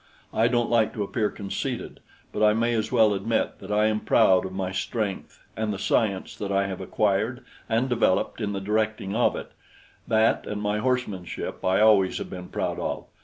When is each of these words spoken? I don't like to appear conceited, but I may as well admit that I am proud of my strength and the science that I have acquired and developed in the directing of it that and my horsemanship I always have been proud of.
I 0.33 0.47
don't 0.47 0.71
like 0.71 0.93
to 0.95 1.03
appear 1.03 1.29
conceited, 1.29 1.99
but 2.31 2.41
I 2.41 2.53
may 2.53 2.73
as 2.73 2.91
well 2.91 3.13
admit 3.13 3.59
that 3.59 3.71
I 3.71 3.85
am 3.85 3.99
proud 3.99 4.45
of 4.47 4.51
my 4.51 4.71
strength 4.71 5.43
and 5.55 5.71
the 5.71 5.77
science 5.77 6.35
that 6.37 6.51
I 6.51 6.65
have 6.65 6.81
acquired 6.81 7.45
and 7.69 7.87
developed 7.87 8.41
in 8.41 8.51
the 8.53 8.61
directing 8.61 9.15
of 9.15 9.35
it 9.35 9.51
that 10.07 10.47
and 10.47 10.59
my 10.59 10.79
horsemanship 10.79 11.63
I 11.63 11.81
always 11.81 12.17
have 12.17 12.31
been 12.31 12.47
proud 12.49 12.79
of. 12.79 13.03